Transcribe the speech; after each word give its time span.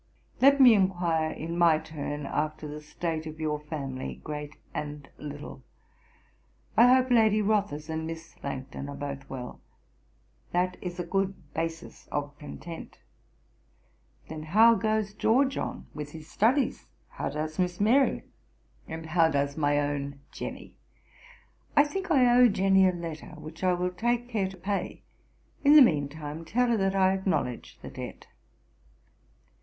'Let 0.41 0.59
me 0.59 0.73
enquire 0.73 1.29
in 1.29 1.55
my 1.59 1.77
turn 1.77 2.25
after 2.25 2.67
the 2.67 2.81
state 2.81 3.27
of 3.27 3.39
your 3.39 3.59
family, 3.59 4.19
great 4.23 4.55
and 4.73 5.07
little. 5.19 5.61
I 6.75 6.91
hope 6.95 7.11
Lady 7.11 7.39
Rothes 7.39 7.87
and 7.87 8.07
Miss 8.07 8.35
Langton 8.43 8.89
are 8.89 8.95
both 8.95 9.29
well. 9.29 9.59
That 10.53 10.77
is 10.81 10.99
a 10.99 11.03
good 11.05 11.53
basis 11.53 12.07
of 12.11 12.35
content. 12.39 12.97
Then 14.27 14.41
how 14.41 14.73
goes 14.73 15.13
George 15.13 15.55
on 15.55 15.85
with 15.93 16.13
his 16.13 16.27
studies? 16.27 16.87
How 17.09 17.29
does 17.29 17.59
Miss 17.59 17.79
Mary? 17.79 18.23
And 18.87 19.05
how 19.05 19.29
does 19.29 19.55
my 19.55 19.77
own 19.79 20.19
Jenny? 20.31 20.73
I 21.77 21.83
think 21.83 22.09
I 22.09 22.39
owe 22.41 22.47
Jenny 22.47 22.89
a 22.89 22.91
letter, 22.91 23.35
which 23.37 23.63
I 23.63 23.73
will 23.73 23.91
take 23.91 24.29
care 24.29 24.49
to 24.49 24.57
pay. 24.57 25.03
In 25.63 25.75
the 25.75 25.81
mean 25.83 26.09
time 26.09 26.43
tell 26.43 26.69
her 26.69 26.77
that 26.77 26.95
I 26.95 27.13
acknowledge 27.13 27.77
the 27.83 27.91
debt. 27.91 28.25